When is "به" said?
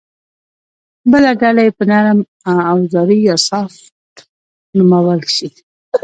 1.77-1.83